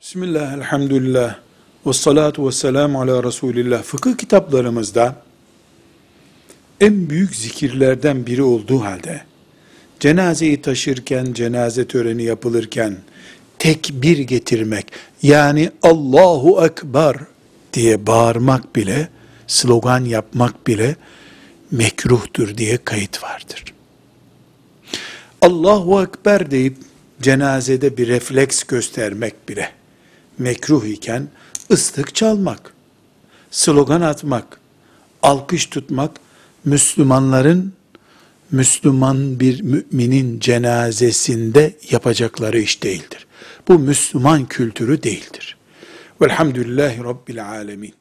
Bismillah, 0.00 0.52
elhamdülillah, 0.52 1.36
ve 1.86 1.92
salatu 1.92 2.46
ve 2.46 2.52
selamu 2.52 3.00
ala 3.00 3.24
Resulillah. 3.24 3.82
Fıkıh 3.82 4.16
kitaplarımızda 4.16 5.22
en 6.80 7.10
büyük 7.10 7.36
zikirlerden 7.36 8.26
biri 8.26 8.42
olduğu 8.42 8.84
halde, 8.84 9.22
cenazeyi 10.00 10.62
taşırken, 10.62 11.32
cenaze 11.32 11.86
töreni 11.86 12.22
yapılırken, 12.22 12.96
tekbir 13.58 14.18
getirmek, 14.18 14.86
yani 15.22 15.70
Allahu 15.82 16.66
Ekber 16.66 17.16
diye 17.72 18.06
bağırmak 18.06 18.76
bile, 18.76 19.08
slogan 19.46 20.04
yapmak 20.04 20.66
bile 20.66 20.96
mekruhtur 21.70 22.56
diye 22.56 22.78
kayıt 22.84 23.22
vardır. 23.22 23.64
Allahu 25.42 26.02
Ekber 26.02 26.50
deyip 26.50 26.76
cenazede 27.22 27.96
bir 27.96 28.08
refleks 28.08 28.62
göstermek 28.62 29.48
bile 29.48 29.70
mekruh 30.38 30.84
iken 30.84 31.28
ıslık 31.70 32.14
çalmak, 32.14 32.72
slogan 33.50 34.00
atmak, 34.00 34.60
alkış 35.22 35.66
tutmak 35.66 36.10
Müslümanların 36.64 37.72
Müslüman 38.50 39.40
bir 39.40 39.62
müminin 39.62 40.40
cenazesinde 40.40 41.76
yapacakları 41.90 42.58
iş 42.58 42.82
değildir. 42.82 43.26
Bu 43.68 43.78
Müslüman 43.78 44.46
kültürü 44.46 45.02
değildir. 45.02 45.56
Velhamdülillahi 46.22 47.04
Rabbil 47.04 47.48
Alemin. 47.48 47.94